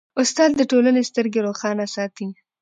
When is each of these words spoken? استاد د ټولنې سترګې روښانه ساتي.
استاد 0.21 0.51
د 0.55 0.61
ټولنې 0.71 1.01
سترګې 1.09 1.39
روښانه 1.47 1.85
ساتي. 1.95 2.27